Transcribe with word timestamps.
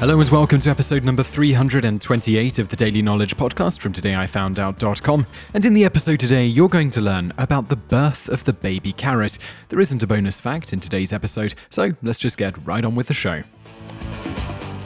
Hello 0.00 0.18
and 0.18 0.30
welcome 0.30 0.58
to 0.60 0.70
episode 0.70 1.04
number 1.04 1.22
328 1.22 2.58
of 2.58 2.70
the 2.70 2.74
Daily 2.76 3.02
Knowledge 3.02 3.36
Podcast 3.36 3.80
from 3.80 3.92
todayifoundout.com. 3.92 5.26
And 5.52 5.62
in 5.62 5.74
the 5.74 5.84
episode 5.84 6.20
today, 6.20 6.46
you're 6.46 6.70
going 6.70 6.88
to 6.92 7.02
learn 7.02 7.34
about 7.36 7.68
the 7.68 7.76
birth 7.76 8.26
of 8.30 8.44
the 8.44 8.54
baby 8.54 8.94
carrot. 8.94 9.36
There 9.68 9.78
isn't 9.78 10.02
a 10.02 10.06
bonus 10.06 10.40
fact 10.40 10.72
in 10.72 10.80
today's 10.80 11.12
episode, 11.12 11.52
so 11.68 11.90
let's 12.02 12.18
just 12.18 12.38
get 12.38 12.66
right 12.66 12.82
on 12.82 12.94
with 12.94 13.08
the 13.08 13.14
show. 13.14 13.42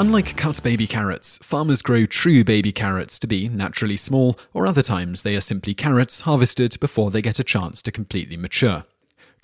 Unlike 0.00 0.36
cut 0.36 0.60
baby 0.64 0.88
carrots, 0.88 1.38
farmers 1.44 1.80
grow 1.80 2.06
true 2.06 2.42
baby 2.42 2.72
carrots 2.72 3.20
to 3.20 3.28
be 3.28 3.48
naturally 3.48 3.96
small, 3.96 4.36
or 4.52 4.66
other 4.66 4.82
times 4.82 5.22
they 5.22 5.36
are 5.36 5.40
simply 5.40 5.74
carrots 5.74 6.22
harvested 6.22 6.80
before 6.80 7.12
they 7.12 7.22
get 7.22 7.38
a 7.38 7.44
chance 7.44 7.82
to 7.82 7.92
completely 7.92 8.36
mature. 8.36 8.82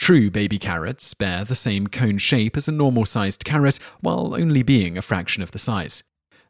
True 0.00 0.30
baby 0.30 0.58
carrots 0.58 1.12
bear 1.12 1.44
the 1.44 1.54
same 1.54 1.86
cone 1.86 2.16
shape 2.16 2.56
as 2.56 2.66
a 2.66 2.72
normal 2.72 3.04
sized 3.04 3.44
carrot 3.44 3.78
while 4.00 4.34
only 4.34 4.62
being 4.62 4.96
a 4.96 5.02
fraction 5.02 5.42
of 5.42 5.50
the 5.50 5.58
size. 5.58 6.02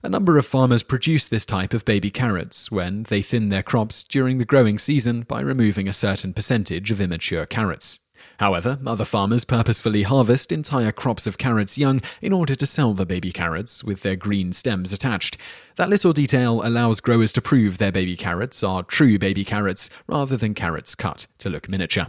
A 0.04 0.08
number 0.08 0.38
of 0.38 0.46
farmers 0.46 0.84
produce 0.84 1.26
this 1.26 1.44
type 1.44 1.74
of 1.74 1.84
baby 1.84 2.10
carrots 2.10 2.70
when 2.70 3.02
they 3.02 3.22
thin 3.22 3.48
their 3.48 3.64
crops 3.64 4.04
during 4.04 4.38
the 4.38 4.44
growing 4.44 4.78
season 4.78 5.22
by 5.22 5.40
removing 5.40 5.88
a 5.88 5.92
certain 5.92 6.32
percentage 6.32 6.92
of 6.92 7.00
immature 7.00 7.44
carrots. 7.44 7.98
However, 8.38 8.78
other 8.86 9.04
farmers 9.04 9.44
purposefully 9.44 10.04
harvest 10.04 10.52
entire 10.52 10.92
crops 10.92 11.26
of 11.26 11.36
carrots 11.36 11.76
young 11.76 12.02
in 12.22 12.32
order 12.32 12.54
to 12.54 12.66
sell 12.66 12.94
the 12.94 13.04
baby 13.04 13.32
carrots 13.32 13.82
with 13.82 14.02
their 14.02 14.16
green 14.16 14.52
stems 14.52 14.92
attached. 14.92 15.36
That 15.74 15.90
little 15.90 16.12
detail 16.12 16.64
allows 16.64 17.00
growers 17.00 17.32
to 17.32 17.42
prove 17.42 17.78
their 17.78 17.92
baby 17.92 18.16
carrots 18.16 18.62
are 18.62 18.84
true 18.84 19.18
baby 19.18 19.44
carrots 19.44 19.90
rather 20.06 20.36
than 20.36 20.54
carrots 20.54 20.94
cut 20.94 21.26
to 21.38 21.50
look 21.50 21.68
miniature. 21.68 22.06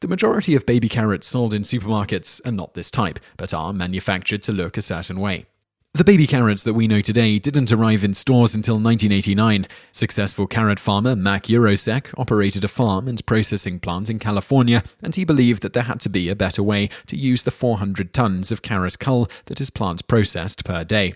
The 0.00 0.08
majority 0.08 0.54
of 0.54 0.66
baby 0.66 0.88
carrots 0.88 1.26
sold 1.26 1.54
in 1.54 1.62
supermarkets 1.62 2.44
are 2.46 2.52
not 2.52 2.74
this 2.74 2.90
type, 2.90 3.18
but 3.36 3.54
are 3.54 3.72
manufactured 3.72 4.42
to 4.44 4.52
look 4.52 4.76
a 4.76 4.82
certain 4.82 5.20
way. 5.20 5.46
The 5.94 6.04
baby 6.04 6.26
carrots 6.26 6.64
that 6.64 6.72
we 6.72 6.88
know 6.88 7.02
today 7.02 7.38
didn't 7.38 7.70
arrive 7.70 8.02
in 8.02 8.14
stores 8.14 8.54
until 8.54 8.76
1989. 8.76 9.66
Successful 9.92 10.46
carrot 10.46 10.80
farmer 10.80 11.14
Mac 11.14 11.44
Yurosek 11.44 12.14
operated 12.16 12.64
a 12.64 12.68
farm 12.68 13.06
and 13.06 13.24
processing 13.26 13.78
plant 13.78 14.08
in 14.08 14.18
California, 14.18 14.82
and 15.02 15.14
he 15.14 15.26
believed 15.26 15.62
that 15.62 15.74
there 15.74 15.82
had 15.82 16.00
to 16.00 16.08
be 16.08 16.30
a 16.30 16.34
better 16.34 16.62
way 16.62 16.88
to 17.08 17.16
use 17.16 17.42
the 17.42 17.50
400 17.50 18.14
tons 18.14 18.50
of 18.50 18.62
carrot 18.62 18.98
cull 18.98 19.28
that 19.46 19.58
his 19.58 19.68
plant 19.68 20.08
processed 20.08 20.64
per 20.64 20.82
day. 20.82 21.12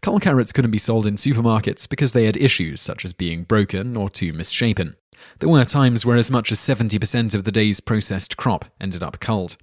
Cull 0.00 0.20
carrots 0.20 0.52
couldn't 0.52 0.70
be 0.70 0.78
sold 0.78 1.06
in 1.06 1.16
supermarkets 1.16 1.88
because 1.88 2.12
they 2.12 2.24
had 2.24 2.36
issues 2.36 2.80
such 2.80 3.04
as 3.04 3.12
being 3.12 3.44
broken 3.44 3.96
or 3.96 4.10
too 4.10 4.32
misshapen. 4.32 4.94
There 5.38 5.48
were 5.48 5.64
times 5.64 6.06
where 6.06 6.16
as 6.16 6.30
much 6.30 6.52
as 6.52 6.58
70% 6.58 7.34
of 7.34 7.44
the 7.44 7.52
day's 7.52 7.80
processed 7.80 8.36
crop 8.36 8.64
ended 8.80 9.02
up 9.02 9.20
culled. 9.20 9.56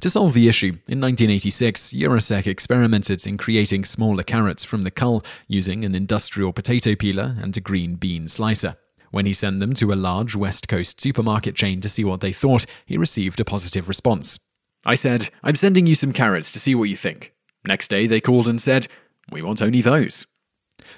To 0.00 0.10
solve 0.10 0.34
the 0.34 0.48
issue, 0.48 0.72
in 0.86 1.00
1986, 1.00 1.92
Yurosek 1.92 2.46
experimented 2.46 3.26
in 3.26 3.38
creating 3.38 3.84
smaller 3.84 4.22
carrots 4.22 4.64
from 4.64 4.84
the 4.84 4.90
cull 4.90 5.24
using 5.48 5.84
an 5.84 5.94
industrial 5.94 6.52
potato 6.52 6.94
peeler 6.94 7.36
and 7.40 7.56
a 7.56 7.60
green 7.60 7.96
bean 7.96 8.28
slicer. 8.28 8.76
When 9.10 9.26
he 9.26 9.32
sent 9.32 9.60
them 9.60 9.74
to 9.74 9.92
a 9.92 9.94
large 9.94 10.36
West 10.36 10.68
Coast 10.68 11.00
supermarket 11.00 11.54
chain 11.54 11.80
to 11.80 11.88
see 11.88 12.04
what 12.04 12.20
they 12.20 12.32
thought, 12.32 12.66
he 12.86 12.96
received 12.96 13.40
a 13.40 13.44
positive 13.44 13.88
response. 13.88 14.38
I 14.84 14.94
said, 14.94 15.30
I'm 15.42 15.56
sending 15.56 15.86
you 15.86 15.94
some 15.94 16.12
carrots 16.12 16.52
to 16.52 16.60
see 16.60 16.74
what 16.74 16.88
you 16.88 16.96
think. 16.96 17.32
Next 17.64 17.88
day, 17.88 18.06
they 18.06 18.20
called 18.20 18.48
and 18.48 18.60
said, 18.60 18.88
We 19.30 19.42
want 19.42 19.62
only 19.62 19.82
those. 19.82 20.26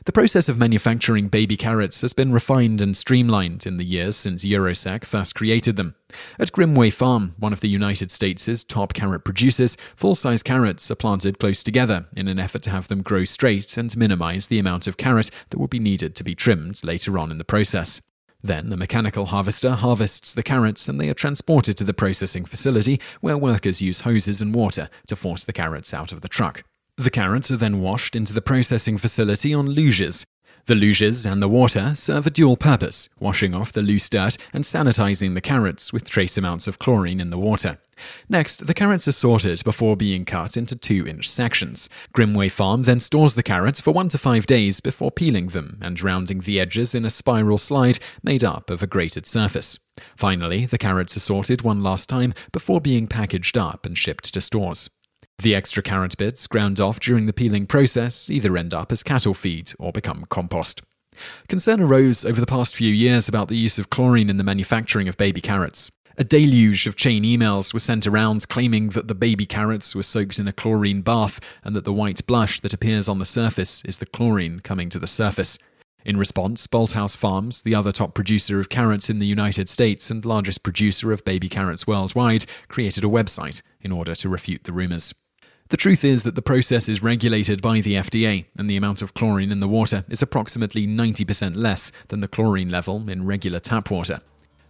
The 0.05 0.13
process 0.13 0.49
of 0.49 0.59
manufacturing 0.59 1.29
baby 1.29 1.57
carrots 1.57 2.01
has 2.01 2.13
been 2.13 2.33
refined 2.33 2.81
and 2.81 2.97
streamlined 2.97 3.67
in 3.67 3.77
the 3.77 3.85
years 3.85 4.17
since 4.17 4.45
Yurosek 4.45 5.05
first 5.05 5.35
created 5.35 5.77
them. 5.77 5.95
At 6.39 6.53
Grimmway 6.53 6.93
Farm, 6.93 7.35
one 7.39 7.53
of 7.53 7.61
the 7.61 7.69
United 7.69 8.11
States' 8.11 8.65
top 8.65 8.93
carrot 8.93 9.25
producers, 9.25 9.77
full 9.97 10.15
size 10.15 10.43
carrots 10.43 10.91
are 10.91 10.97
planted 10.97 11.39
close 11.39 11.63
together 11.63 12.07
in 12.17 12.29
an 12.29 12.39
effort 12.39 12.63
to 12.63 12.71
have 12.71 12.89
them 12.89 13.03
grow 13.03 13.25
straight 13.25 13.77
and 13.77 13.97
minimize 13.97 14.49
the 14.49 14.59
amount 14.59 14.87
of 14.87 14.97
carrot 14.97 15.31
that 15.51 15.59
will 15.59 15.69
be 15.69 15.79
needed 15.79 16.15
to 16.17 16.25
be 16.25 16.35
trimmed 16.35 16.83
later 16.85 17.19
on 17.19 17.31
in 17.31 17.39
the 17.39 17.45
process. 17.45 18.01
Then, 18.43 18.73
a 18.73 18.77
mechanical 18.77 19.27
harvester 19.27 19.73
harvests 19.73 20.35
the 20.35 20.43
carrots 20.43 20.87
and 20.87 21.01
they 21.01 21.09
are 21.09 21.15
transported 21.15 21.79
to 21.79 21.85
the 21.85 21.95
processing 21.95 22.45
facility 22.45 23.01
where 23.23 23.39
workers 23.39 23.81
use 23.81 24.01
hoses 24.01 24.43
and 24.43 24.55
water 24.55 24.91
to 25.07 25.17
force 25.17 25.47
the 25.47 25.53
carrots 25.55 25.95
out 25.95 26.13
of 26.13 26.21
the 26.21 26.29
truck. 26.29 26.63
The 26.97 27.11
carrots 27.11 27.51
are 27.51 27.57
then 27.57 27.81
washed 27.81 28.15
into 28.15 28.33
the 28.33 28.41
processing 28.41 28.99
facility 28.99 29.53
on 29.53 29.67
luges. 29.67 30.25
The 30.67 30.75
luges 30.75 31.31
and 31.31 31.43
the 31.43 31.49
water 31.49 31.93
serve 31.97 32.27
a 32.27 32.31
dual 32.31 32.57
purpose, 32.57 33.09
washing 33.19 33.53
off 33.53 33.73
the 33.73 33.83
loose 33.83 34.09
dirt 34.09 34.39
and 34.53 34.63
sanitizing 34.63 35.35
the 35.35 35.41
carrots 35.41 35.93
with 35.93 36.09
trace 36.09 36.39
amounts 36.39 36.69
of 36.69 36.79
chlorine 36.79 37.21
in 37.21 37.31
the 37.31 37.37
water. 37.37 37.79
Next, 38.29 38.69
the 38.69 38.75
carrots 38.75 39.09
are 39.09 39.13
sorted 39.13 39.65
before 39.65 39.97
being 39.97 40.25
cut 40.25 40.57
into 40.57 40.77
2 40.77 41.05
inch 41.07 41.29
sections. 41.29 41.91
Grimmway 42.15 42.49
Farm 42.49 42.85
then 42.85 43.01
stores 43.01 43.35
the 43.35 43.43
carrots 43.43 43.81
for 43.81 43.91
1 43.91 44.11
to 44.11 44.19
5 44.19 44.47
days 44.47 44.81
before 44.81 45.11
peeling 45.11 45.49
them 45.49 45.79
and 45.83 46.01
rounding 46.01 46.41
the 46.41 46.61
edges 46.61 46.95
in 46.95 47.05
a 47.05 47.11
spiral 47.11 47.59
slide 47.59 47.99
made 48.23 48.45
up 48.45 48.71
of 48.71 48.85
a 48.85 48.87
grated 48.87 49.27
surface. 49.27 49.81
Finally, 50.17 50.65
the 50.65 50.79
carrots 50.79 51.17
are 51.17 51.21
sorted 51.21 51.63
one 51.63 51.83
last 51.83 52.09
time 52.09 52.33
before 52.53 52.81
being 52.81 53.09
packaged 53.09 53.59
up 53.59 53.85
and 53.85 53.99
shipped 53.99 54.33
to 54.33 54.41
stores. 54.41 54.89
The 55.39 55.55
extra 55.55 55.83
carrot 55.83 56.17
bits 56.17 56.47
ground 56.47 56.81
off 56.81 57.01
during 57.01 57.27
the 57.27 57.33
peeling 57.33 57.67
process 57.67 58.31
either 58.31 58.57
end 58.57 58.73
up 58.73 58.91
as 58.91 59.03
cattle 59.03 59.35
feed 59.35 59.73
or 59.79 59.93
become 59.93 60.25
compost. 60.31 60.83
Concern 61.49 61.81
arose 61.81 62.25
over 62.25 62.41
the 62.41 62.47
past 62.47 62.75
few 62.75 62.93
years 62.93 63.29
about 63.29 63.49
the 63.49 63.57
use 63.57 63.79
of 63.79 63.91
chlorine 63.91 64.31
in 64.31 64.37
the 64.37 64.45
manufacturing 64.45 65.09
of 65.09 65.17
baby 65.17 65.41
carrots. 65.41 65.91
A 66.17 66.25
deluge 66.25 66.87
of 66.87 66.95
chain 66.95 67.25
emails 67.25 67.75
were 67.75 67.81
sent 67.81 68.07
around 68.07 68.49
claiming 68.49 68.91
that 68.91 69.09
the 69.09 69.15
baby 69.15 69.47
carrots 69.47 69.97
were 69.97 70.05
soaked 70.05 70.39
in 70.39 70.47
a 70.47 70.53
chlorine 70.53 71.03
bath 71.03 71.41
and 71.65 71.75
that 71.75 71.85
the 71.85 71.93
white 71.93 72.25
blush 72.27 72.61
that 72.61 72.73
appears 72.73 73.09
on 73.09 73.19
the 73.19 73.27
surface 73.27 73.83
is 73.85 73.99
the 73.99 74.07
chlorine 74.07 74.61
coming 74.61 74.89
to 74.91 75.01
the 75.01 75.09
surface. 75.09 75.59
In 76.05 76.17
response, 76.17 76.67
Bolthouse 76.67 77.17
Farms, 77.17 77.63
the 77.63 77.75
other 77.75 77.91
top 77.91 78.15
producer 78.15 78.61
of 78.61 78.69
carrots 78.69 79.11
in 79.11 79.19
the 79.19 79.27
United 79.27 79.69
States 79.69 80.11
and 80.11 80.25
largest 80.25 80.63
producer 80.63 81.13
of 81.13 81.25
baby 81.25 81.49
carrots 81.49 81.87
worldwide, 81.87 82.47
created 82.69 83.03
a 83.03 83.09
website 83.09 83.63
in 83.81 83.91
order 83.91 84.15
to 84.15 84.29
refute 84.29 84.65
the 84.65 84.73
rumours. 84.73 85.15
The 85.69 85.79
truth 85.79 86.05
is 86.05 86.25
that 86.25 86.35
the 86.35 86.43
process 86.43 86.91
is 86.91 87.03
regulated 87.03 87.63
by 87.63 87.81
the 87.81 87.95
FDA, 87.95 88.45
and 88.57 88.69
the 88.69 88.77
amount 88.77 89.01
of 89.01 89.15
chlorine 89.15 89.51
in 89.51 89.61
the 89.61 89.69
water 89.69 90.05
is 90.11 90.21
approximately 90.21 90.87
90% 90.87 91.57
less 91.57 91.91
than 92.09 92.21
the 92.21 92.29
chlorine 92.29 92.71
level 92.71 93.09
in 93.09 93.25
regular 93.25 93.61
tap 93.61 93.91
water. 93.91 94.21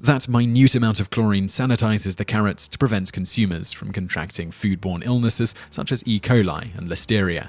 That 0.00 0.28
minute 0.28 0.74
amount 0.74 1.00
of 1.00 1.10
chlorine 1.10 1.48
sanitizes 1.48 2.16
the 2.16 2.24
carrots 2.24 2.68
to 2.68 2.78
prevent 2.78 3.12
consumers 3.12 3.72
from 3.72 3.92
contracting 3.92 4.50
foodborne 4.50 5.04
illnesses 5.04 5.54
such 5.68 5.90
as 5.90 6.04
E. 6.06 6.20
coli 6.20 6.76
and 6.76 6.88
listeria. 6.88 7.48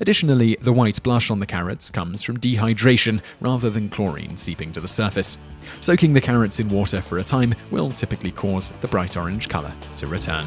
Additionally, 0.00 0.56
the 0.60 0.72
white 0.72 1.02
blush 1.02 1.30
on 1.30 1.40
the 1.40 1.46
carrots 1.46 1.90
comes 1.90 2.22
from 2.22 2.38
dehydration 2.38 3.20
rather 3.40 3.68
than 3.68 3.90
chlorine 3.90 4.38
seeping 4.38 4.72
to 4.72 4.80
the 4.80 4.88
surface. 4.88 5.36
Soaking 5.80 6.14
the 6.14 6.20
carrots 6.20 6.60
in 6.60 6.70
water 6.70 7.02
for 7.02 7.18
a 7.18 7.24
time 7.24 7.54
will 7.70 7.90
typically 7.90 8.30
cause 8.30 8.72
the 8.80 8.88
bright 8.88 9.18
orange 9.18 9.50
color 9.50 9.74
to 9.96 10.06
return. 10.06 10.46